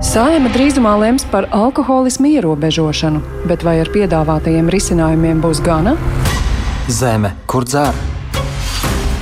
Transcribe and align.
Sājama 0.00 0.48
drīzumā 0.48 0.94
lems 0.96 1.26
par 1.28 1.44
alkoholismu 1.52 2.30
ierobežošanu, 2.32 3.18
bet 3.50 3.60
vai 3.66 3.74
ar 3.82 3.88
piedāvātajiem 3.92 4.70
risinājumiem 4.72 5.42
būs 5.44 5.58
gana? 5.60 5.92
Zeme, 6.88 7.34
kur 7.44 7.66
dzer? 7.68 7.92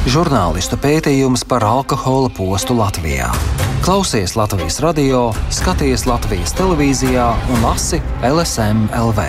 Žurnālistu 0.07 0.79
pētījums 0.79 1.43
par 1.51 1.67
alkohola 1.67 2.31
postu 2.31 2.77
Latvijā. 2.79 3.27
Klausies 3.83 4.37
Latvijas 4.39 4.79
radio, 4.85 5.25
skaties 5.51 6.07
Latvijas 6.07 6.55
televīzijā 6.55 7.27
un 7.51 7.67
lasi 7.67 7.99
LSM 8.23 8.87
LV. 8.95 9.27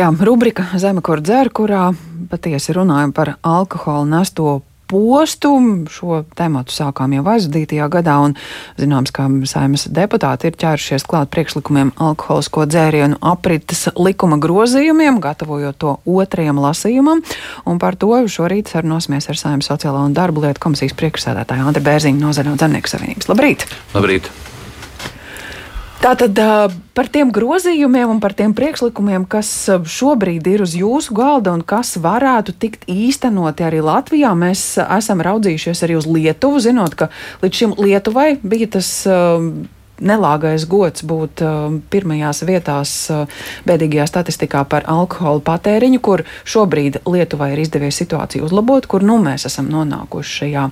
Jā, 0.00 0.08
rubrika 0.16 0.64
Zeme, 0.80 1.04
kur 1.04 1.20
dzer, 1.20 1.52
kurā 1.52 1.90
patiesi 2.32 2.72
runājam 2.72 3.12
par 3.12 3.34
alkohola 3.44 4.08
nesto 4.16 4.62
postu. 4.88 5.52
Šo 5.92 6.22
tematu 6.38 6.74
sākām 6.74 7.14
jau 7.16 7.24
aizvadītajā 7.34 7.88
gadā, 7.92 8.16
un 8.24 8.34
zināms, 8.80 9.12
ka 9.14 9.28
saimas 9.48 9.86
deputāti 9.92 10.50
ir 10.50 10.58
ķērušies 10.58 11.06
klāt 11.08 11.30
priekšlikumiem 11.34 11.92
alkoholisko 12.02 12.66
dzērienu 12.70 13.20
aprites 13.20 13.86
likuma 13.98 14.40
grozījumiem, 14.42 15.20
gatavojot 15.24 15.78
to 15.78 15.96
otrajam 16.08 16.60
lasījumam. 16.64 17.22
Un 17.68 17.80
par 17.82 17.98
to 18.00 18.10
šorīt 18.26 18.72
sarunosimies 18.72 19.30
ar 19.30 19.40
saimas 19.40 19.70
sociālo 19.70 20.04
un 20.08 20.16
darbu 20.16 20.46
lietu 20.46 20.64
komisijas 20.68 20.96
priekšsēdētāju 20.98 21.68
Andru 21.68 21.84
Bērziņu 21.84 22.22
no 22.22 22.34
Zaļo 22.36 22.58
Zemnieku 22.60 22.96
savienības. 22.96 23.32
Labrīt! 23.32 23.68
Labrīt! 23.94 24.32
Tātad 25.98 26.38
par 26.94 27.08
tiem 27.10 27.32
grozījumiem 27.34 28.12
un 28.12 28.20
par 28.22 28.30
tiem 28.38 28.52
priekšlikumiem, 28.54 29.24
kas 29.26 29.50
šobrīd 29.82 30.46
ir 30.46 30.62
uz 30.62 30.76
jūsu 30.78 31.16
galda 31.16 31.56
un 31.56 31.64
kas 31.66 31.96
varētu 31.98 32.54
tikt 32.54 32.86
īstenoti 32.86 33.66
arī 33.66 33.82
Latvijā, 33.82 34.30
mēs 34.38 34.76
esam 34.84 35.24
raudzījušies 35.26 35.82
arī 35.86 35.98
uz 35.98 36.06
Lietuvu, 36.06 36.62
zinot, 36.62 36.94
ka 36.94 37.10
līdz 37.42 37.62
šim 37.62 37.74
Lietuvai 37.82 38.30
bija 38.46 38.70
tas 38.78 38.92
nelāgais 40.00 40.66
gods 40.68 41.04
būt 41.06 41.42
uh, 41.42 41.74
pirmajās 41.90 42.42
vietās 42.46 42.92
uh, 43.12 43.42
bēdīgajā 43.68 44.06
statistikā 44.10 44.64
par 44.70 44.86
alkohola 44.90 45.42
patēriņu, 45.44 46.00
kur 46.04 46.24
šobrīd 46.48 47.00
Lietuvai 47.08 47.52
ir 47.54 47.64
izdevies 47.64 47.98
situāciju 48.00 48.46
uzlabot, 48.48 48.86
kur 48.86 49.06
nu 49.06 49.18
mēs 49.22 49.48
esam 49.50 49.70
nonākuši 49.72 50.36
šajā 50.42 50.66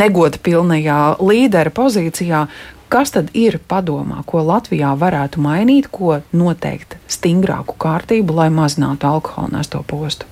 negoda 0.00 0.40
pilnajā 0.42 1.00
līdera 1.22 1.74
pozīcijā. 1.74 2.46
Kas 2.92 3.10
tad 3.14 3.30
ir 3.34 3.58
padomā, 3.68 4.20
ko 4.28 4.42
Latvijā 4.44 4.92
varētu 4.98 5.42
mainīt, 5.42 5.88
ko 5.90 6.20
noteikt 6.32 6.98
stingrāku 7.10 7.76
kārtību, 7.80 8.36
lai 8.36 8.50
mazinātu 8.54 9.08
alkohola 9.08 9.58
nesto 9.58 9.82
postu? 9.86 10.28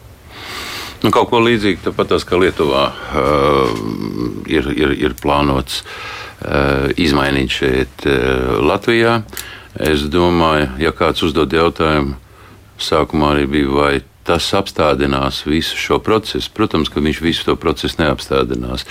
Nu, 1.02 1.10
kaut 1.10 1.32
ko 1.32 1.40
līdzīgu 1.42 1.82
tāpat 1.82 2.14
kā 2.28 2.38
Lietuvā 2.38 2.84
uh, 2.92 3.72
ir, 4.46 4.68
ir, 4.70 4.92
ir 5.08 5.16
plānots 5.18 5.80
uh, 5.82 6.92
izmainīt 6.94 7.56
šeit 7.56 8.06
uh, 8.06 8.60
Latvijā. 8.62 9.22
Es 9.82 10.04
domāju, 10.12 10.68
ja 10.78 10.92
kāds 10.94 11.24
uzdod 11.26 11.50
jautājumu, 11.56 12.14
sākumā 12.78 13.32
arī 13.34 13.48
bija, 13.50 13.72
vai 13.74 13.92
tas 14.26 14.46
apstādinās 14.54 15.42
visu 15.46 15.78
šo 15.78 15.98
procesu. 16.02 16.50
Protams, 16.54 16.90
ka 16.92 17.02
viņš 17.02 17.20
visu 17.24 17.46
to 17.48 17.56
procesu 17.60 18.00
neapstādinās, 18.02 18.86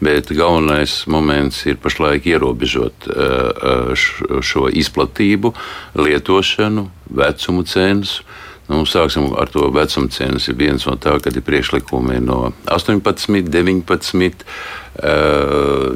bet 0.00 0.32
galvenais 0.32 0.98
moments 1.10 1.64
ir 1.66 1.80
pašlaik 1.82 2.28
ierobežot 2.30 3.08
uh, 3.10 3.92
uh, 3.92 4.40
šo 4.42 4.66
izplatību, 4.70 5.54
lietošanu, 5.98 6.88
vecumu 7.22 7.66
cenzu. 7.66 8.26
Nu, 8.66 8.80
sāksim 8.82 9.28
ar 9.38 9.46
to 9.54 9.68
vecuma 9.70 10.10
cenas. 10.10 10.48
Ir 10.50 10.56
viens 10.58 10.86
no 10.88 10.96
tā, 10.98 11.14
kad 11.22 11.36
ir 11.38 11.44
priekšlikumi 11.46 12.18
no 12.24 12.50
18, 12.66 13.46
19, 13.46 14.44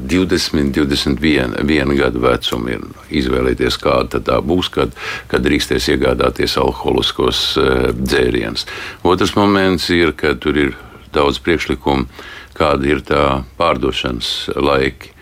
20, 0.06 0.70
21 0.76 1.96
gadu 1.98 2.22
vecuma. 2.22 2.76
Ir 2.76 2.84
izvēlēties, 3.22 3.78
kāda 3.82 4.22
tā 4.22 4.38
būs, 4.44 4.70
kad, 4.70 4.94
kad 5.30 5.42
drīkstēs 5.46 5.90
iegādāties 5.96 6.54
alkoholiskos 6.62 7.42
dzērienus. 7.98 8.68
Otrs 9.02 9.34
moments 9.38 9.90
ir, 9.90 10.14
ka 10.14 10.36
tur 10.38 10.62
ir 10.68 10.76
daudz 11.14 11.40
priekšlikumu, 11.42 12.06
kāda 12.54 12.86
ir 12.86 13.02
tā 13.02 13.24
pārdošanas 13.58 14.52
laiki. 14.54 15.16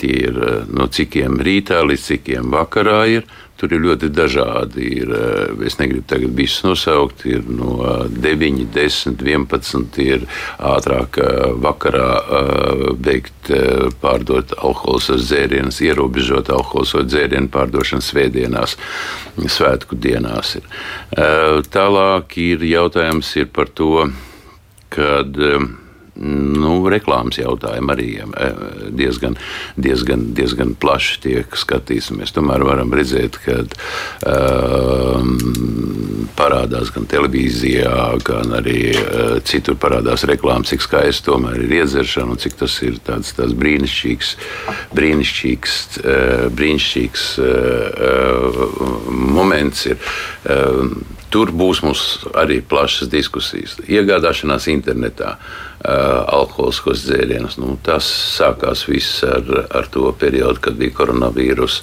Tie 0.00 0.14
ir 0.30 0.36
no 0.72 0.88
cikiem 0.88 1.38
rītā 1.44 1.84
līdz 1.84 2.04
cikiem 2.14 2.50
vakarā. 2.54 3.04
Ir. 3.20 3.26
Tur 3.60 3.74
ir 3.76 3.82
ļoti 3.84 4.08
dažādi. 4.16 4.86
Ir, 5.02 5.10
eh, 5.12 5.66
es 5.66 5.76
negribu 5.76 6.06
tagad 6.08 6.32
visus 6.36 6.62
nosaukt. 6.64 7.26
Ir 7.28 7.42
no 7.44 8.06
9, 8.08 8.64
10, 8.72 9.18
11. 9.20 9.98
Ir 10.00 10.24
ātrāk 10.58 11.18
eh, 11.20 11.52
vakarā 11.60 12.08
eh, 12.38 13.90
pārdot 14.00 14.54
alkohola 14.56 15.18
dzērienus, 15.20 15.82
ierobežot 15.84 16.48
alkohola 16.54 17.04
dzērienu 17.04 17.50
pārdošanu 17.52 18.04
svētdienās, 18.04 18.76
svētku 19.36 19.98
dienās. 19.98 20.54
Ir. 20.56 20.66
Tālāk 21.74 22.36
ir 22.38 22.64
jautājums 22.64 23.34
ir 23.36 23.50
par 23.52 23.68
to, 23.74 24.06
kad 24.94 25.36
nu, 26.18 26.72
reklāmas 26.90 27.38
jautājumi 27.40 27.92
arī 27.94 28.08
e, 28.20 28.48
diezgan, 28.96 29.36
diezgan, 29.80 30.26
diezgan 30.36 30.74
plaši 30.80 31.20
tiek 31.24 31.56
skatīts. 31.58 32.10
Mēs 32.16 32.34
tomēr 32.36 32.64
varam 32.66 32.92
redzēt, 32.94 33.38
ka 33.44 33.60
um, 34.26 35.36
parādās 36.38 36.92
gan 36.94 37.06
televīzijā, 37.10 37.94
gan 38.26 38.56
arī 38.60 38.80
uh, 38.96 39.38
citur 39.46 39.78
parādās 39.80 40.26
reklāmas, 40.28 40.72
cik 40.72 40.84
skaisti 40.84 41.28
tomēr 41.28 41.64
ir 41.64 41.76
iedzeršana 41.80 42.34
un 42.34 42.42
cik 42.42 42.58
tas 42.60 42.76
ir 42.86 42.98
tāds, 43.06 43.32
tāds 43.36 43.56
brīnišķīgs, 43.60 44.34
brīnišķīgs, 44.96 45.78
uh, 46.02 46.44
brīnišķīgs 46.58 47.30
uh, 47.46 48.60
moments. 49.08 49.86
Ir, 49.90 50.12
uh, 50.50 51.16
Tur 51.30 51.52
būs 51.54 51.78
mums 51.84 52.00
arī 52.34 52.56
plašas 52.66 53.06
diskusijas. 53.06 53.76
Iegādāšanās 53.86 54.64
internetā, 54.72 55.36
uh, 55.36 55.69
alkoholiskos 55.80 57.04
dzērienus. 57.06 57.56
Nu, 57.60 57.76
tas 57.84 58.06
sākās 58.36 58.84
viss 58.88 59.22
ar, 59.24 59.44
ar 59.70 59.88
to 59.92 60.10
periodu, 60.20 60.60
kad 60.60 60.78
bija 60.80 60.94
koronavīrus, 60.98 61.80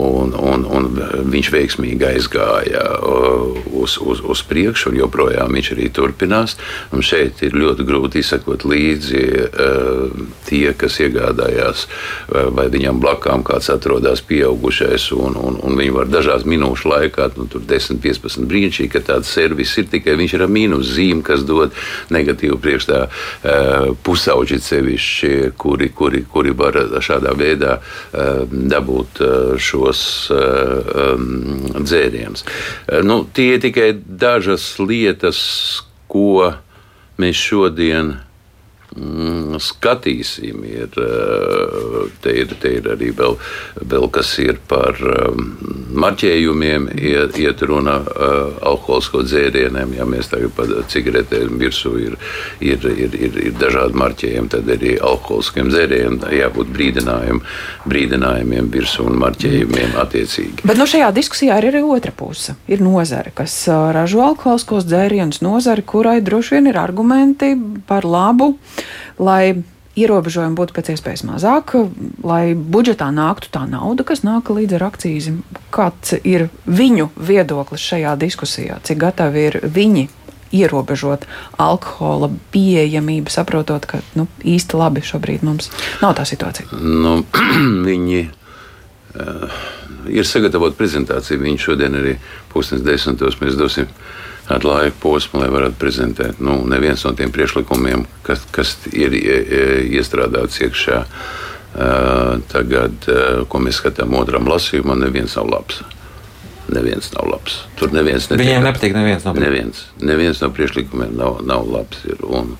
un, 0.00 0.32
un, 0.34 0.64
un 0.64 0.88
viņš 1.30 1.50
veiksmīgi 1.54 2.08
aizgāja 2.08 2.84
uz, 3.04 3.98
uz, 4.00 4.22
uz 4.24 4.44
priekšu, 4.48 4.90
un 4.90 5.00
joprojām 5.02 5.52
viņš 5.54 5.72
arī 5.76 5.90
turpinās. 5.94 6.56
Un 6.94 7.04
šeit 7.04 7.42
ir 7.44 7.56
ļoti 7.58 7.86
grūti 7.86 8.22
izsekot 8.24 8.64
līdzi 8.68 9.24
uh, 9.44 10.24
tie, 10.48 10.66
kas 10.78 10.98
iegādājās, 11.04 11.86
vai 12.54 12.66
viņam 12.72 13.00
blakām 13.02 13.44
kāds 13.46 13.70
atrodas 13.72 14.22
pieaugušais, 14.24 15.10
un, 15.16 15.36
un, 15.38 15.60
un 15.64 15.78
viņi 15.78 15.94
var 15.94 16.10
dažās 16.10 16.46
minūšu 16.48 16.90
laikā, 16.90 17.30
nu, 17.38 17.48
10, 17.54 18.00
15 18.02 18.48
brīnišķīgi 18.48 18.64
brīnišķīgi, 18.64 18.92
ka 18.92 19.02
tāds 19.04 19.30
servis 19.30 19.76
ir 19.78 19.88
tikai 19.90 20.16
viņš 20.18 20.34
ir 20.34 20.44
ar 20.44 20.52
mīnus 20.52 20.94
zīmi, 20.94 21.22
kas 21.22 21.44
dod 21.44 21.72
negatīvu 22.10 22.58
priekšstāvu 22.58 23.08
pusauģi 24.04 24.58
sevišķi, 24.62 25.32
kuri, 25.58 25.90
kuri, 25.96 26.24
kuri 26.30 26.54
var 26.56 26.78
šādā 27.04 27.34
veidā 27.38 27.78
uh, 27.78 28.44
dabūt 28.50 29.22
uh, 29.24 29.54
šos 29.58 30.04
dzērienus. 31.84 32.44
Nu, 33.04 33.22
tie 33.34 33.54
ir 33.56 33.64
tikai 33.64 33.90
dažas 34.04 34.74
lietas, 34.80 35.40
ko 36.08 36.52
mēs 37.20 37.40
šodien 37.40 38.14
Mm, 38.14 38.33
skatīsim. 38.94 40.62
Ir, 40.64 40.90
eh, 41.02 42.10
te, 42.22 42.30
ir, 42.30 42.54
te 42.60 42.70
ir 42.78 42.86
arī 42.94 43.10
vēl, 43.16 43.36
vēl 43.82 44.06
kas 44.14 44.30
ir 44.38 44.60
par 44.68 44.94
um, 45.02 45.56
marķējumiem, 45.94 46.88
iet, 46.94 47.38
iet 47.38 47.62
runa 47.66 47.96
uh, 48.02 48.54
alkoholisko 48.62 49.24
dzērieniem. 49.26 49.96
Ja 49.98 50.06
mēs 50.06 50.30
tagad 50.30 50.54
par 50.54 50.70
cigaretēm 50.90 51.58
virsū 51.58 51.94
ir, 51.98 52.16
ir, 52.60 52.86
ir, 52.90 53.14
ir, 53.18 53.40
ir 53.50 53.58
dažādi 53.58 53.98
marķējumi, 53.98 54.52
tad 54.54 54.70
arī 54.70 54.94
alkoholiskiem 54.98 55.72
dzērieniem 55.72 56.20
jābūt 56.38 56.70
brīdinājum, 56.74 57.42
brīdinājumiem 57.90 58.70
virsū 58.74 59.08
un 59.08 59.18
marķējumiem 59.22 59.98
attiecīgi. 60.04 60.62
Bet 60.62 60.78
no 60.78 60.86
nu, 60.86 60.90
šajā 60.90 61.10
diskusijā 61.16 61.58
ir 61.58 61.70
arī 61.72 61.82
otra 61.82 62.14
puse. 62.14 62.54
Ir 62.70 62.82
nozare, 62.84 63.34
kas 63.34 63.56
ražo 63.68 64.22
alkoholiskos 64.24 64.86
dzērienus, 64.86 65.42
nozare, 65.44 65.82
kurai 65.82 66.20
droši 66.24 66.58
vien 66.58 66.70
ir 66.70 66.78
argumenti 66.78 67.54
par 67.88 68.06
labu 68.06 68.54
lai 69.18 69.62
ierobežojumi 69.94 70.58
būtu 70.58 70.74
pēc 70.74 70.90
iespējas 70.94 71.22
mazāk, 71.28 71.76
lai 72.26 72.54
budžetā 72.54 73.10
nāktu 73.14 73.50
tā 73.54 73.62
nauda, 73.70 74.06
kas 74.06 74.24
nāk 74.26 74.50
līdz 74.50 74.78
ar 74.78 74.88
akcīzi. 74.90 75.36
Kāds 75.74 76.16
ir 76.22 76.48
viņu 76.66 77.12
viedoklis 77.14 77.84
šajā 77.92 78.16
diskusijā? 78.18 78.80
Cik 78.82 79.00
gatavi 79.06 79.46
ir 79.50 79.60
viņi 79.62 80.08
ierobežot 80.54 81.26
alkohola 81.58 82.30
pieejamību, 82.54 83.30
saprotot, 83.32 83.86
ka 83.90 84.02
nu, 84.18 84.26
īsti 84.46 84.78
labi 84.78 85.02
šobrīd 85.06 85.46
mums 85.46 85.70
nav 86.02 86.16
tā 86.18 86.26
situācija? 86.28 86.70
Nu, 86.78 87.20
viņi 87.88 88.20
uh, 88.26 89.62
ir 90.10 90.28
sagatavot 90.28 90.76
prezentāciju. 90.78 91.42
Viņi 91.42 91.64
šodien 91.68 91.98
arī 91.98 92.18
pusdienas 92.52 92.86
desmitos 92.86 93.38
mēs 93.42 93.58
dosim 93.58 93.90
ar 94.52 94.64
laika 94.66 94.96
posmu, 95.00 95.40
lai 95.40 95.48
varētu 95.52 95.80
prezentēt. 95.80 96.42
Nu, 96.44 96.58
neviens 96.68 97.04
no 97.06 97.14
tiem 97.16 97.32
priekšlikumiem, 97.32 98.04
kas, 98.26 98.44
kas 98.52 98.76
ir 98.92 99.14
iestrādāts 99.14 100.60
iekšā 100.64 101.00
Tagad, 102.52 103.06
ko 103.50 103.60
mēs 103.62 103.80
skatām 103.82 104.14
otram 104.14 104.46
lasījumam, 104.46 105.00
neviens 105.02 105.34
nav 105.34 105.50
labs. 105.50 105.80
Neviens 106.72 107.10
nav 107.12 107.28
labs. 107.28 107.58
Tur 107.76 107.92
neviens 107.92 108.24
netiek. 108.30 108.40
Viņiem 108.40 108.64
nepatīk 108.64 108.94
neviens 108.96 109.26
no 109.26 109.34
neviens, 109.36 109.82
neviens 110.00 110.40
no 110.40 110.48
priekšlikumiem 110.54 111.12
nav, 111.18 111.42
nav 111.44 111.66
labs. 111.68 112.00
Ir. 112.08 112.22
Un 112.24 112.54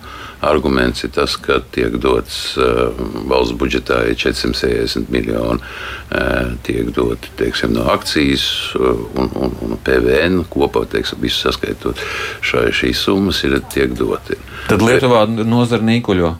arguments 0.44 1.06
ir 1.06 1.12
tas, 1.14 1.38
ka 1.40 1.60
tiek 1.72 1.96
dots 2.02 2.58
uh, 2.60 2.92
valsts 3.30 3.56
budžetā 3.56 4.02
460 4.12 5.08
miljoni, 5.14 5.64
uh, 6.12 6.52
tiek 6.66 6.90
doti 6.92 7.32
teiksim, 7.38 7.72
no 7.72 7.86
akcijas 7.94 8.44
un, 8.76 9.30
un, 9.32 9.56
un 9.64 9.78
PVN 9.86 10.44
kopā, 10.52 10.84
teiksim, 10.92 11.22
visu 11.24 11.40
saskaitot. 11.46 12.02
Šai, 12.44 12.68
šīs 12.76 13.06
summas 13.06 13.40
ir 13.48 13.56
tiek 13.72 13.96
doti. 13.96 14.36
Tad 14.68 14.84
Lietuvā 14.84 15.24
nozara 15.32 15.84
nīkuļo. 15.88 16.34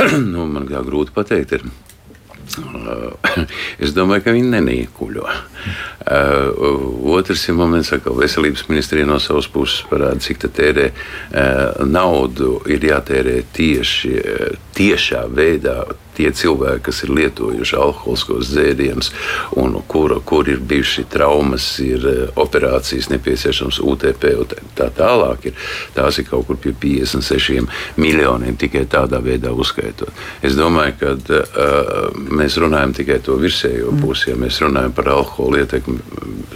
nu, 0.32 0.48
man 0.48 0.68
kā 0.70 0.80
grūti 0.86 1.12
pateikt. 1.12 1.58
Ir. 1.58 1.89
Es 3.84 3.94
domāju, 3.96 4.24
ka 4.24 4.34
viņi 4.34 4.52
nenīkuļo. 4.54 5.26
Otrs 7.14 7.46
ir 7.48 7.56
moments, 7.58 7.92
ka 8.02 8.14
veselības 8.16 8.66
ministrija 8.70 9.08
no 9.08 9.18
savas 9.22 9.48
puses 9.50 9.84
parāda, 9.90 10.20
cik 10.22 10.48
tērē 10.56 10.90
naudu 11.86 12.58
ir 12.70 12.86
jātērē 12.90 13.40
tieši 13.56 14.14
tiešā 14.76 15.26
veidā 15.34 15.82
tie 16.20 16.30
cilvēki, 16.36 16.84
kas 16.88 17.02
ir 17.04 17.12
lietojuši 17.16 17.76
alkoholiskos 17.80 18.50
dzērienus, 18.52 19.10
un 19.60 19.78
kur, 19.88 20.14
kur 20.26 20.48
ir 20.50 20.60
bijušas 20.60 21.08
traumas, 21.12 21.66
ir 21.84 22.04
eh, 22.08 22.20
operācijas 22.40 23.10
nepieciešams, 23.12 23.80
UTP 23.80 24.26
un 24.42 24.50
tā 24.76 24.90
tālāk. 24.96 25.50
Ir, 25.50 25.68
tās 25.96 26.20
ir 26.20 26.28
kaut 26.28 26.46
kur 26.48 26.58
pie 26.60 26.74
56 26.76 27.68
miljoniem 28.00 28.58
tikai 28.60 28.84
tādā 28.90 29.20
veidā 29.24 29.52
uzskaitot. 29.52 30.12
Es 30.44 30.56
domāju, 30.58 30.96
ka 31.00 31.14
uh, 31.16 32.20
mēs 32.32 32.58
runājam 32.60 32.94
tikai 32.96 33.20
to 33.24 33.36
virsējo 33.40 33.94
mm. 33.94 34.02
pusi, 34.02 34.30
ja 34.32 34.36
mēs 34.40 34.60
runājam 34.62 34.94
par 34.96 35.10
alkoholu 35.14 35.60
ietekmi 35.62 35.98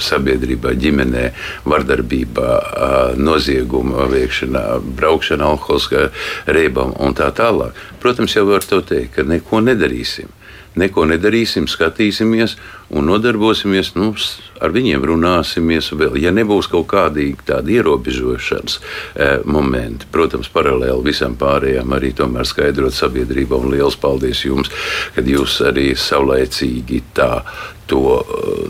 sabiedrībā, 0.02 0.74
ģimenē, 0.80 1.24
vardarbībā, 1.70 2.50
uh, 2.58 2.94
nozieguma 3.20 4.08
veikšanā, 4.12 4.64
braukšanā 4.98 5.50
alkoholiskā 5.54 6.08
reibam 6.50 6.94
un 7.00 7.16
tā 7.16 7.30
tālāk. 7.36 7.78
Protams, 8.04 8.34
jau 8.36 8.44
var 8.44 8.60
teikt, 8.60 9.14
ka 9.14 9.22
neko 9.24 9.62
nedarīsim. 9.64 10.28
Neko 10.76 11.06
nedarīsim, 11.08 11.64
skatīsimies 11.70 12.58
un 12.90 13.08
nodarbosimies, 13.08 13.94
nu, 13.96 14.12
ar 14.60 14.74
viņiem 14.74 15.04
runāsimies 15.08 15.90
vēl. 15.96 16.18
Ja 16.22 16.32
nebūs 16.34 16.68
kaut 16.72 16.88
kādi 16.92 17.30
tādi 17.46 17.78
ierobežošanas 17.78 18.78
e, 18.78 19.28
momenti, 19.44 20.08
protams, 20.12 20.50
paralēli 20.54 21.10
visam 21.10 21.36
pārējām 21.40 21.96
arī 21.96 22.14
tomēr 22.16 22.48
skaidrot 22.48 22.96
sabiedrībā 22.96 23.58
un 23.58 23.72
liels 23.74 23.98
paldies 24.00 24.44
jums, 24.46 24.72
kad 25.16 25.28
jūs 25.28 25.60
arī 25.64 25.92
saulaicīgi 25.98 27.02
tā 27.16 27.32
to, 27.86 28.22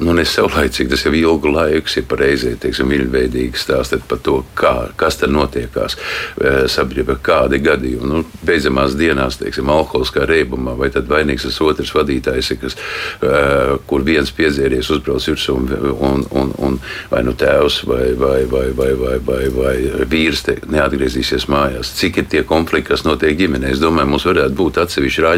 nu, 0.03 0.13
nesaulaicīgi, 0.17 0.91
tas 0.91 1.05
jau 1.07 1.13
ilgu 1.15 1.53
laiku 1.55 1.93
ir 2.01 2.07
pareizi, 2.11 2.55
teiksim, 2.61 2.91
viļņveidīgi 2.91 3.61
stāstīt 3.61 4.07
par 4.11 4.21
to, 4.27 4.41
kā, 4.59 4.73
kas 4.99 5.21
tur 5.21 5.31
notiekās 5.33 5.95
e, 5.95 6.55
sabiedrībā, 6.71 7.17
kādi 7.25 7.61
gadījumi. 7.63 8.11
Nu, 8.11 8.23
beidzamās 8.47 8.97
dienās, 8.99 9.39
teiksim, 9.41 9.71
alkoholiskā 9.71 10.27
reibumā, 10.29 10.75
vai 10.79 10.91
tad 10.95 11.09
vainīgs 11.11 11.47
tas 11.47 11.61
otrs 11.63 11.95
vadītājs, 11.95 12.53
kas, 12.63 12.79
e, 13.23 13.45
kur 13.87 14.07
viens 14.15 14.33
piedzēries 14.35 14.91
uzbrauc 14.95 15.29
virsū 15.29 15.57
un, 15.59 15.69
un, 15.95 16.25
un, 16.41 16.53
un 16.67 16.79
vai 17.11 17.23
nu 17.27 17.35
tēvs 17.39 17.81
vai, 17.91 18.07
vai, 18.19 18.41
vai, 18.51 18.67
vai, 18.77 18.91
vai, 19.01 19.19
vai, 19.27 19.43
vai 19.55 19.75
vīrs 20.11 20.45
te, 20.47 20.57
neatgriezīsies 20.71 21.49
mājās. 21.53 21.93
Cik 21.99 22.23
ir 22.23 22.29
tie 22.33 22.45
konflikti, 22.49 22.93
kas 22.93 23.05
notiek 23.07 23.37
ģimenē? 23.39 23.73
Es 23.75 23.83
domāju, 23.83 24.13
mums 24.15 24.27
varētu 24.29 24.57
būt 24.59 24.81
atsevišķa 24.85 25.35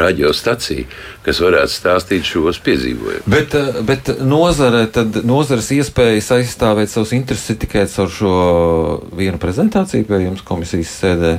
radiostacija, 0.00 0.86
kas 1.24 1.40
varētu 1.44 1.74
stāstīt 1.74 2.28
šos 2.28 2.60
piedzīvojumus. 2.64 3.28
Bet, 3.30 3.54
eh, 3.58 3.80
bet 3.86 4.12
nozare, 4.24 4.86
tad 4.92 5.20
nozares 5.26 5.70
iespējas 5.74 6.30
aizstāvēt 6.38 6.92
savus 6.92 7.14
intereses 7.16 7.58
tikai 7.60 7.86
caur 7.90 8.12
šo 8.12 8.36
vienu 9.16 9.40
prezentāciju 9.42 10.08
pie 10.08 10.24
jums 10.26 10.44
komisijas 10.46 10.94
sēdē. 11.02 11.34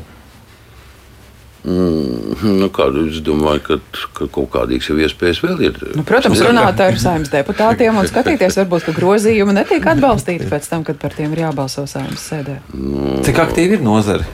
Mm, 1.65 2.04
nu, 2.61 2.69
kādu, 2.73 3.05
es 3.11 3.21
domāju, 3.25 3.63
ka, 3.65 3.77
ka 4.17 4.27
kaut 4.31 4.49
kādas 4.53 4.89
jau 4.89 4.97
iespējas 4.99 5.41
vēl 5.45 5.65
ir. 5.69 5.81
Nu, 5.95 6.05
protams, 6.07 6.41
runāt 6.45 6.81
ar 6.83 6.97
saimnes 7.01 7.31
deputātiem 7.33 7.99
un 7.99 8.09
skatīties, 8.09 8.59
varbūt, 8.61 8.87
ka 8.87 8.95
grozījumi 8.97 9.55
netiek 9.59 9.85
atbalstīti 9.95 10.49
pēc 10.51 10.71
tam, 10.71 10.85
kad 10.87 10.99
par 11.01 11.15
tiem 11.15 11.35
ir 11.35 11.45
jābalso 11.47 11.85
saimnes 11.89 12.25
sēdē. 12.31 12.59
Nu, 12.73 13.19
Cik 13.25 13.41
aktīvi 13.47 13.79
ir 13.79 13.85
nozare? 13.85 14.27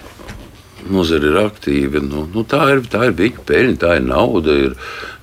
Nozara 0.91 1.29
ir 1.29 1.39
aktīva. 1.45 2.01
Nu, 2.03 2.25
nu, 2.33 2.45
tā 2.47 2.63
ir, 2.73 2.85
tā 2.91 3.05
ir 3.09 3.17
viņa 3.17 3.45
peļņa, 3.47 3.79
tā 3.83 3.97
ir 3.99 4.07
nauda. 4.07 4.57
Ir, 4.65 4.77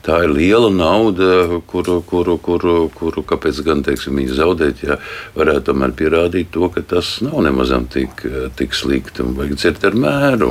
tā 0.08 0.22
ir 0.24 0.32
liela 0.32 0.70
nauda, 0.72 1.60
kuru, 1.68 1.98
kuru, 2.08 2.38
kuru, 2.40 2.74
kuru 2.96 3.24
kāpēc 3.28 3.60
gan 3.66 3.82
teiksim, 3.84 4.16
viņi 4.20 4.36
zaudēt, 4.38 4.82
ja 4.86 4.96
varētu 5.36 5.68
tomēr 5.68 5.92
pierādīt 5.98 6.52
to, 6.54 6.70
ka 6.72 6.82
tas 6.94 7.18
nav 7.24 7.42
nemaz 7.44 7.74
tik, 7.92 8.24
tik 8.56 8.76
slikti 8.76 9.24
un 9.24 9.36
vajag 9.36 9.58
dzert 9.58 9.84
ar 9.90 9.98
mēru. 10.06 10.50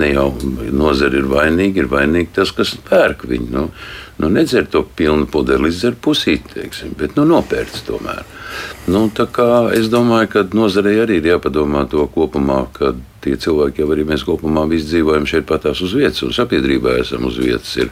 Ne 0.00 0.12
jau 0.12 0.28
nozara 0.76 1.16
ir 1.18 1.30
vainīga, 1.30 1.84
ir 1.84 1.92
vainīgi 1.92 2.34
tas, 2.40 2.52
kas 2.52 2.74
pērk 2.90 3.24
viņu. 3.30 3.48
Nu, 3.54 3.66
nu 4.20 4.32
nedzer 4.34 4.68
to 4.68 4.84
pilnu 4.84 5.28
pudeli, 5.32 5.72
dzer 5.72 5.96
pusīti, 5.96 6.58
teiksim, 6.58 6.92
bet 6.98 7.16
nu, 7.16 7.24
nopērts 7.28 7.86
tomēr. 7.88 8.26
Nu, 8.88 9.06
es 9.76 9.88
domāju, 9.92 10.32
ka 10.32 10.44
nozarei 10.56 10.98
arī 11.02 11.22
ir 11.22 11.32
jāpadomā 11.34 11.86
to 11.90 12.04
kopumā, 12.12 12.66
ka 12.76 12.94
tie 13.24 13.34
cilvēki 13.40 13.82
jau 13.82 13.88
arī 13.94 14.04
mēs 14.08 14.24
kopumā 14.26 14.64
visi 14.70 14.88
dzīvojam 14.92 15.26
šeit 15.28 15.48
patās 15.48 15.82
uz 15.84 15.94
vietas, 15.98 16.22
un 16.26 16.34
sabiedrībā 16.36 16.98
esam 17.02 17.26
uz 17.28 17.40
vietas. 17.40 17.74
Ir. 17.80 17.90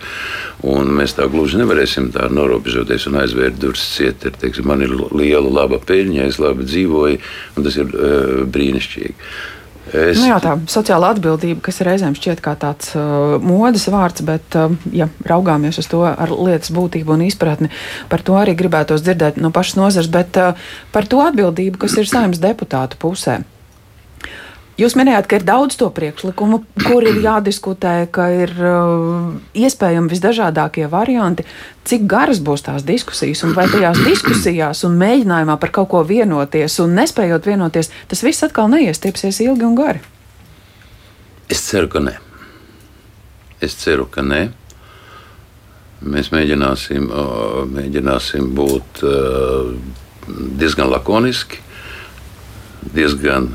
Un 0.67 0.93
mēs 0.99 1.17
tā 1.19 1.26
gluži 1.32 1.61
nevarēsim 1.61 2.12
tā 2.14 2.31
norobežoties 2.32 3.08
un 3.11 3.20
aizvērt 3.23 3.61
durvis 3.62 3.84
ciet. 3.96 4.25
Ir, 4.26 4.38
teiksim, 4.40 4.69
man 4.69 4.84
ir 4.87 4.94
liela, 5.11 5.50
laba 5.62 5.81
peļņa, 5.82 6.31
es 6.31 6.40
labi 6.43 6.67
dzīvoju, 6.69 7.20
un 7.56 7.69
tas 7.69 7.78
ir 7.82 7.93
uh, 7.93 8.40
brīnišķīgi. 8.52 9.14
Es... 9.87 10.19
Nu 10.19 10.26
jā, 10.32 10.37
tā 10.43 10.56
sociāla 10.67 11.12
atbildība, 11.14 11.61
kas 11.69 11.79
reizēm 11.87 12.17
šķiet 12.19 12.40
kā 12.43 12.56
tāds 12.58 12.90
uh, 12.99 13.37
modes 13.38 13.87
vārds, 13.93 14.25
bet, 14.26 14.56
uh, 14.58 14.75
ja 14.90 15.06
raugāmies 15.31 15.79
uz 15.79 15.87
to 15.90 16.02
ar 16.08 16.32
lietas 16.34 16.72
būtību 16.75 17.14
un 17.14 17.22
izpratni, 17.29 17.70
par 18.11 18.25
to 18.26 18.34
arī 18.38 18.56
gribētos 18.58 19.05
dzirdēt 19.06 19.38
no 19.38 19.52
pašas 19.55 19.79
nozars, 19.79 20.11
bet 20.11 20.40
uh, 20.43 20.58
par 20.94 21.06
to 21.06 21.22
atbildību, 21.22 21.79
kas 21.84 21.94
ir 22.02 22.11
saimnes 22.11 22.43
deputātu 22.43 22.99
pusē. 22.99 23.44
Jūs 24.76 24.93
minējāt, 24.93 25.25
ka 25.25 25.38
ir 25.38 25.44
daudz 25.49 25.78
to 25.81 25.87
priekšlikumu, 25.96 26.58
kur 26.82 27.05
ir 27.08 27.17
jādiskutē, 27.25 27.94
ka 28.12 28.26
ir 28.37 28.50
uh, 28.61 29.31
iespējami 29.56 30.12
visdažādākie 30.12 30.84
varianti. 30.93 31.46
Cik 31.88 32.05
garas 32.11 32.43
būs 32.44 32.67
tās 32.67 32.84
diskusijas, 32.84 33.40
un 33.46 33.55
vai 33.56 33.64
tajās 33.73 34.03
diskusijās 34.05 34.84
un 34.84 34.98
mēģinājumā 35.00 35.56
par 35.62 35.72
kaut 35.72 35.89
ko 35.94 36.05
vienoties 36.05 36.77
un 36.84 36.93
nespējot 36.98 37.48
vienoties, 37.48 37.89
tas 38.10 38.20
viss 38.27 38.44
atkal 38.44 38.69
neiestiepsies 38.74 39.41
ilgi 39.46 39.65
un 39.65 39.81
gari? 39.81 40.05
Es 41.48 41.65
ceru, 41.65 41.89
ka 41.89 42.05
nē. 42.05 42.19
Es 43.65 43.81
ceru, 43.81 44.05
ka 44.12 44.27
nē. 44.27 44.44
Mēs 46.05 46.29
mēģināsim, 46.36 47.08
mēģināsim 47.72 48.53
būt 48.53 49.06
uh, 49.08 49.72
diezgan 50.60 50.93
lakoniski, 50.93 51.65
diezgan 52.93 53.55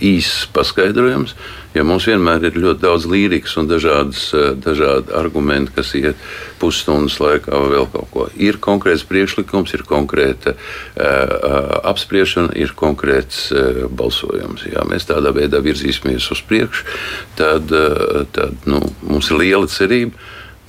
īss 0.00 0.46
paskaidrojums, 0.54 1.34
jo 1.74 1.84
mums 1.86 2.06
vienmēr 2.08 2.48
ir 2.48 2.56
ļoti 2.58 2.82
daudz 2.82 3.06
līrikas 3.10 3.56
un 3.60 3.68
dažādas, 3.70 4.22
eh, 4.34 4.50
dažādi 4.56 5.12
argumenti, 5.16 5.72
kas 5.76 5.92
iet 5.94 6.16
pusstundas 6.58 7.18
laikā 7.20 7.52
vai 7.52 7.70
vēl 7.76 7.88
kaut 7.92 8.10
ko. 8.10 8.26
Ir 8.36 8.58
konkrēts 8.58 9.04
priekšlikums, 9.08 9.74
ir 9.74 9.84
konkrēta 9.88 10.54
uh, 10.54 11.80
apspriešana, 11.88 12.52
ir 12.56 12.74
konkrēts 12.76 13.48
uh, 13.52 13.86
balsojums. 13.88 14.66
Ja 14.68 14.84
mēs 14.88 15.08
tādā 15.08 15.32
veidā 15.32 15.62
virzīsimies 15.64 16.28
uz 16.32 16.42
priekšu, 16.48 16.84
tad, 17.36 17.72
uh, 17.72 18.26
tad 18.32 18.68
nu, 18.68 18.82
mums 19.02 19.30
ir 19.30 19.40
liela 19.40 19.70
cerība. 19.70 20.16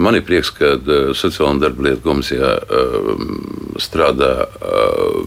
Man 0.01 0.15
ir 0.17 0.25
prieks, 0.25 0.49
ka 0.55 0.75
uh, 0.77 1.11
Sociālajā 1.17 1.51
un 1.57 1.61
darba 1.61 1.89
lietu 1.89 2.05
komisijā 2.07 2.55
uh, 2.55 3.13
strādā, 3.83 4.33
uh, 4.47 5.23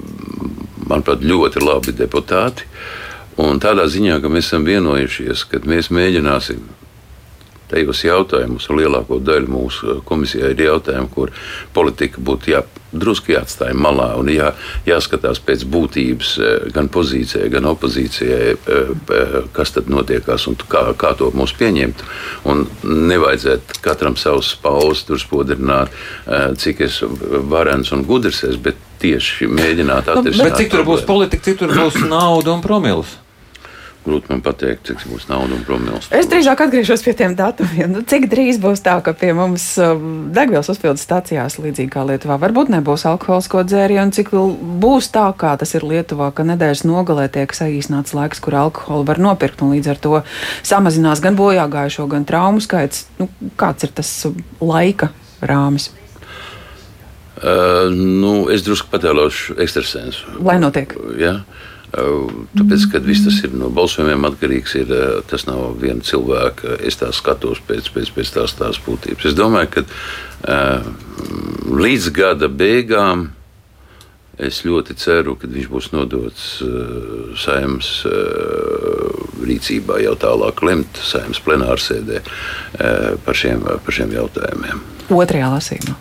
manuprāt, 0.88 1.24
ļoti 1.24 1.64
labi 1.64 1.96
deputāti. 1.96 2.64
Uh, 2.64 3.04
Un 3.40 3.58
tādā 3.62 3.88
ziņā, 3.90 4.20
ka 4.22 4.30
mēs 4.30 4.50
esam 4.50 4.66
vienojušies, 4.68 5.46
ka 5.50 5.62
mēs 5.66 5.90
mēģināsim 5.94 6.62
tajos 7.74 8.04
jautājumos, 8.04 8.68
un 8.70 8.78
lielāko 8.78 9.18
daļu 9.24 9.50
mūsu 9.50 9.98
komisijā 10.06 10.52
ir 10.52 10.64
jautājumi, 10.66 11.10
kur 11.10 11.32
politika 11.74 12.22
būtu 12.22 12.52
jā, 12.52 12.60
drusku 12.94 13.32
jāatstāj 13.34 13.72
malā 13.74 14.12
un 14.20 14.28
jā, 14.30 14.52
jāskatās 14.86 15.40
pēc 15.42 15.64
būtības 15.72 16.34
eh, 16.38 16.68
gan 16.74 16.90
pozīcijai, 16.92 17.48
gan 17.50 17.66
opozīcijai, 17.72 18.52
eh, 18.54 18.92
eh, 19.16 19.34
kas 19.56 19.74
tad 19.74 19.90
notiekās 19.90 20.46
un 20.50 20.58
kā, 20.60 20.84
kā 21.00 21.14
to 21.18 21.32
mums 21.34 21.56
pieņemt. 21.58 22.04
Un 22.50 22.66
nevajadzētu 22.84 23.80
katram 23.82 24.18
savus 24.20 24.52
pauzes 24.60 25.06
tur 25.08 25.18
spodrināt, 25.18 25.92
cik 26.60 26.84
es 26.84 27.00
varens 27.50 27.90
un 27.96 28.04
gudrs 28.06 28.44
esmu, 28.46 28.62
bet 28.68 28.80
tieši 29.02 29.48
mēģināt. 29.50 30.12
Nu, 30.14 30.36
bet 30.44 30.58
cik 30.60 30.72
tur 30.72 30.86
būs 30.86 31.04
politika, 31.08 31.48
cik 31.48 31.62
tur 31.64 31.74
būs 31.74 31.98
nauda 32.04 32.54
un 32.54 32.62
promils? 32.64 33.18
Grūti 34.04 34.28
man 34.28 34.42
pateikt, 34.44 34.82
cik 34.84 35.06
būs 35.08 35.30
nauda 35.30 35.56
un 35.56 35.62
promils. 35.64 36.10
Es 36.12 36.26
drīzāk 36.28 36.60
atgriežos 36.66 37.00
pie 37.06 37.14
tiem 37.16 37.32
datumiem. 37.38 37.88
Nu, 37.88 38.02
cik 38.04 38.26
drīz 38.28 38.58
būs 38.60 38.82
tā, 38.84 38.98
ka 39.00 39.14
pie 39.16 39.30
mums 39.36 39.64
um, 39.80 40.26
degvielas 40.34 40.68
uzpildes 40.68 41.06
stācijās, 41.06 41.56
līdzīgi 41.56 41.88
kā 41.94 42.04
Lietuvā, 42.04 42.36
varbūt 42.42 42.68
nebūs 42.74 43.06
alkoholisko 43.08 43.64
dzērienu, 43.64 44.12
cik 44.12 44.34
būs 44.84 45.08
tā, 45.14 45.24
kā 45.40 45.54
tas 45.60 45.72
ir 45.72 45.88
Lietuvā, 45.88 46.28
ka 46.36 46.44
nedēļas 46.44 46.84
nogalē 46.84 47.30
tiek 47.32 47.56
saīsināts 47.56 48.12
laiks, 48.12 48.44
kur 48.44 48.58
alkoholu 48.66 49.08
var 49.08 49.22
nopirkt, 49.24 49.64
un 49.64 49.72
līdz 49.72 49.94
ar 49.94 50.04
to 50.04 50.20
samazinās 50.60 51.24
gan 51.24 51.40
bojāgājušo, 51.40 52.04
gan 52.12 52.28
traumu 52.28 52.60
skaits. 52.60 53.06
Nu, 53.16 53.32
kāds 53.56 53.88
ir 53.88 53.96
tas 53.96 54.12
laika 54.60 55.14
rāmis? 55.40 55.94
Uh, 57.40 57.88
nu, 57.88 58.50
es 58.52 58.62
drusku 58.68 58.92
patēlošu 58.92 59.56
ekstrasensu. 59.64 60.36
Lai 60.44 60.60
notiek. 60.60 60.92
Ja? 61.18 61.40
Tāpēc, 61.94 62.88
kad 62.90 63.06
viss 63.06 63.22
tas 63.26 63.36
ir 63.46 63.54
no 63.54 63.68
balsojumiem 63.74 64.26
atkarīgs, 64.26 64.74
ir, 64.80 64.90
tas 65.30 65.46
nav 65.46 65.76
viena 65.78 66.02
cilvēka. 66.04 66.78
Es 66.82 66.98
tā 66.98 67.12
skatos 67.14 67.60
pēc, 67.68 67.92
pēc, 67.94 68.10
pēc 68.16 68.34
tās, 68.34 68.56
tās 68.58 68.80
būtības. 68.82 69.28
Es 69.30 69.36
domāju, 69.38 69.70
ka 69.76 69.84
uh, 69.86 70.88
līdz 71.70 72.10
gada 72.16 72.50
beigām 72.50 73.28
es 74.42 74.64
ļoti 74.66 74.96
ceru, 74.98 75.36
ka 75.38 75.46
viņš 75.46 75.68
būs 75.70 75.92
nodots 75.92 76.46
saimnes 77.38 77.90
rīcībā 79.46 80.00
jau 80.02 80.16
tālāk 80.18 80.62
lemt 80.66 80.98
saimnes 80.98 81.38
plenārsēdē 81.44 82.18
par, 83.22 83.38
šiem, 83.38 83.62
par 83.62 83.94
šiem 83.94 84.16
jautājumiem. 84.16 84.82
Otrajā 85.14 85.52
lasījumā. 85.52 85.94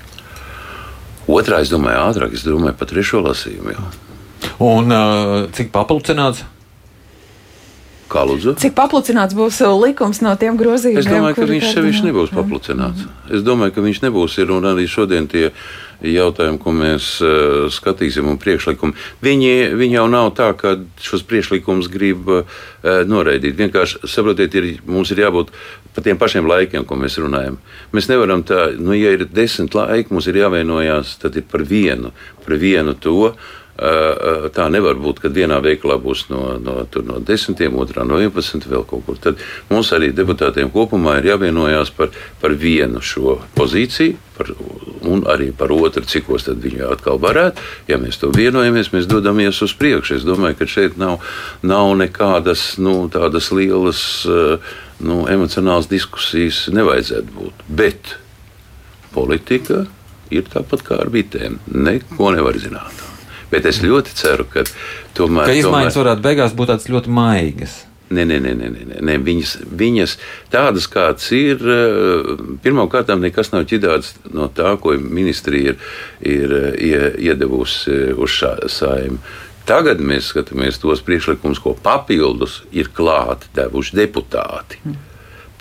Otrā, 1.30 1.62
es 1.64 1.70
domāju, 1.72 2.02
ātrāk, 2.10 2.34
es 2.36 2.44
domāju, 2.44 2.76
par 2.80 2.90
trešo 2.90 3.22
lasījumu. 3.24 3.78
Jau. 3.78 4.13
Un 4.62 4.92
uh, 4.94 5.46
cik 5.56 5.72
paplašināts? 5.74 6.44
Kā 8.14 8.22
lūdzu? 8.30 8.54
Cik 8.62 8.76
paplašināts 8.78 9.34
būs 9.34 9.58
likums 9.82 10.20
no 10.22 10.36
tiem 10.38 10.58
grozījumiem? 10.60 11.02
Es 11.02 11.10
domāju, 11.10 11.38
ka 11.40 11.48
viņš 11.50 11.72
sevišķi 11.72 12.10
nebūs 12.10 12.34
paplašināts. 12.36 13.08
Es 13.34 13.46
domāju, 13.46 13.74
ka 13.74 13.86
viņš 13.86 14.04
nebūs. 14.04 14.36
Ir, 14.44 14.52
un 14.54 14.68
arī 14.70 14.86
šodien 14.92 15.26
tie 15.32 15.48
jautājumi, 16.04 16.60
ko 16.62 16.74
mēs 16.76 17.08
uh, 17.24 17.72
skatīsim, 17.74 18.28
un 18.30 18.38
priekšlikumi, 18.42 18.94
viņi, 19.24 19.54
viņi 19.80 19.98
jau 19.98 20.06
nav 20.12 20.30
tā, 20.38 20.52
ka 20.60 20.76
šos 21.02 21.24
priekšlikumus 21.30 21.90
grib 21.90 22.30
uh, 22.30 22.60
noraidīt. 23.08 23.56
Vienkārši 23.58 24.04
saprotiet, 24.12 24.60
ir, 24.60 24.70
mums 24.86 25.14
ir 25.16 25.24
jābūt 25.24 25.50
par 25.96 26.06
tiem 26.06 26.20
pašiem 26.20 26.50
laikiem, 26.50 26.86
ko 26.86 27.00
mēs 27.00 27.18
runājam. 27.24 27.58
Mēs 27.96 28.12
nevaram 28.12 28.46
tā, 28.46 28.68
nu, 28.78 28.94
ja 28.98 29.16
ir 29.16 29.26
desmit 29.32 29.74
laiki, 29.78 30.14
mums 30.14 30.30
ir 30.30 30.42
jāvienojās 30.44 31.18
par 31.50 31.66
vienu, 31.66 32.14
par 32.46 32.60
vienu 32.62 32.94
to. 33.00 33.34
Tā 33.74 34.68
nevar 34.70 35.00
būt, 35.02 35.24
ka 35.24 35.32
vienā 35.34 35.58
veikalā 35.64 35.96
būs 35.98 36.28
no, 36.30 36.60
no, 36.62 36.76
no 36.86 37.16
10, 37.26 37.62
otrā 37.82 38.04
no 38.06 38.20
11, 38.22 38.68
vēl 38.70 38.84
kaut 38.86 39.02
kur. 39.08 39.18
Tad 39.18 39.40
mums 39.72 39.90
arī 39.98 40.12
deputātiem 40.14 40.70
kopumā 40.74 41.16
ir 41.18 41.32
jāvienojās 41.32 41.90
par, 41.98 42.12
par 42.42 42.54
vienu 42.54 43.02
šo 43.02 43.40
pozīciju, 43.58 44.20
par, 44.38 44.52
un 45.10 45.26
arī 45.30 45.50
par 45.58 45.74
otru, 45.74 46.06
cikos 46.06 46.46
tad 46.46 46.62
viņi 46.62 46.86
atkal 46.86 47.18
varētu. 47.24 47.66
Ja 47.90 47.98
mēs 48.02 48.22
to 48.22 48.30
vienojamies, 48.36 48.92
mēs 48.94 49.10
dodamies 49.10 49.64
uz 49.66 49.74
priekšu. 49.80 50.20
Es 50.20 50.28
domāju, 50.28 50.60
ka 50.62 50.70
šeit 50.70 51.00
nav, 51.02 51.24
nav 51.66 51.96
nekādas 51.98 52.76
nu, 52.78 53.08
tādas 53.14 53.50
lielas 53.58 54.04
nu, 55.02 55.24
emocionālas 55.34 55.90
diskusijas, 55.90 56.68
nevajadzētu 56.70 57.40
būt. 57.40 57.66
Bet 57.74 58.14
politika 59.18 59.88
ir 60.30 60.46
tāpat 60.54 60.86
kā 60.86 61.02
ar 61.02 61.10
bitēm. 61.14 61.58
Neko 61.74 62.32
nevar 62.38 62.62
zināt. 62.62 63.13
Bet 63.54 63.70
es 63.70 63.82
ļoti 63.84 64.16
ceru, 64.18 64.48
ka 64.50 64.66
tomēr. 65.18 65.50
Ka 65.50 65.58
izmaiņas 65.58 65.96
tomēr... 65.96 66.04
varētu 66.04 66.26
beigās 66.26 66.56
būt 66.58 66.74
tādas 66.74 66.90
ļoti 66.92 67.14
maigas. 67.14 67.80
Nē, 68.14 68.26
nē, 68.30 68.38
nē, 68.44 68.52
nē, 68.60 68.68
nē, 68.74 68.98
nē. 69.08 69.16
Viņas, 69.26 69.54
viņas 69.80 70.18
tādas, 70.54 70.86
kādas 70.92 71.30
ir, 71.34 71.62
eh, 71.62 72.34
pirmkārt, 72.66 73.10
nekas 73.18 73.54
nav 73.54 73.66
ķidāts 73.70 74.14
no 74.34 74.50
tā, 74.54 74.76
ko 74.82 74.94
ministrija 74.98 75.74
ir, 76.20 76.54
ir 76.78 77.08
iedevusi 77.18 78.14
uz 78.14 78.38
saimnu. 78.76 79.22
Tagad 79.66 80.04
mēs 80.04 80.34
skatāmies 80.34 80.78
tos 80.82 81.02
priekšlikumus, 81.08 81.62
ko 81.64 81.72
papildus 81.80 82.62
ir 82.76 82.92
klāti 82.94 83.48
devuši 83.56 84.00
deputāti. 84.04 84.84
Mm 84.84 85.13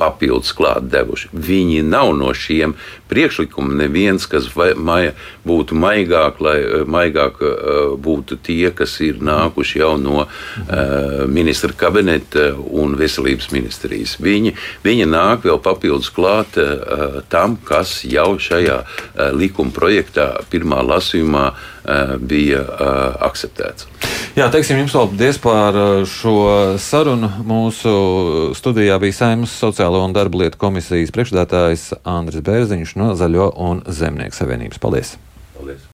papildus 0.03 0.53
klāt 0.59 0.91
devuši. 0.91 1.31
Viņi 1.33 1.83
nav 1.87 2.13
no 2.19 2.33
šiem 2.35 2.75
priekšlikumiem 3.13 3.79
neviens, 3.85 4.27
kas 4.27 4.49
vai, 4.57 4.73
mai, 4.75 5.13
būtu 5.47 5.77
maigāk, 5.79 6.41
lai 6.43 6.57
eh, 6.63 6.85
maigāk 6.89 7.41
uh, 7.43 7.95
būtu 8.03 8.39
tie, 8.47 8.73
kas 8.75 8.97
ir 9.05 9.21
nākuši 9.23 9.83
jau 9.83 9.93
no 10.01 10.25
uh, 10.25 10.31
ministra 11.29 11.75
kabineta 11.77 12.51
un 12.57 12.97
veselības 12.99 13.51
ministrijas. 13.55 14.17
Viņi, 14.23 14.55
viņi 14.87 15.09
nāk 15.13 15.47
vēl 15.49 15.61
papildus 15.63 16.11
klāt 16.15 16.59
uh, 16.61 17.21
tam, 17.33 17.59
kas 17.69 18.01
jau 18.09 18.35
šajā 18.41 18.81
uh, 18.83 19.31
likuma 19.37 19.75
projektā 19.75 20.33
pirmā 20.53 20.83
lasījumā 20.87 21.51
bija 22.23 22.61
akceptēts. 23.27 23.92
Jā, 24.33 24.47
teiksim 24.49 24.79
jums 24.81 24.95
paldies 24.97 25.37
par 25.45 25.77
šo 26.09 26.37
sarunu. 26.81 27.29
Mūsu 27.45 27.93
studijā 28.57 28.97
bija 29.03 29.19
Saimnes 29.19 29.53
sociālo 29.61 30.01
un 30.07 30.17
darba 30.17 30.41
lietu 30.41 30.57
komisijas 30.63 31.13
priekšstādātājs 31.13 31.91
Andris 32.09 32.41
Bērziņš 32.47 32.97
no 32.97 33.13
Zaļo 33.13 33.51
un 33.61 33.85
Zemnieku 33.93 34.39
savienības. 34.41 34.81
Paldies! 34.81 35.19
Paldies. 35.59 35.85